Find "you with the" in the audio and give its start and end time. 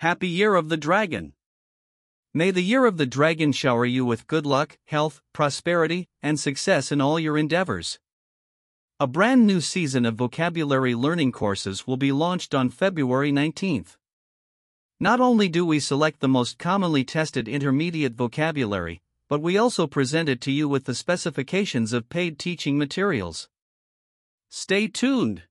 20.50-20.94